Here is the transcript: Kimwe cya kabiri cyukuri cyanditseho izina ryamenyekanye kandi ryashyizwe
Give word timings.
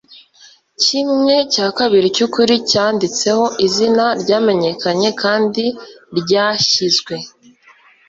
Kimwe 0.83 1.35
cya 1.53 1.67
kabiri 1.77 2.07
cyukuri 2.15 2.55
cyanditseho 2.69 3.45
izina 3.65 4.05
ryamenyekanye 4.21 5.09
kandi 5.21 5.63
ryashyizwe 6.19 7.15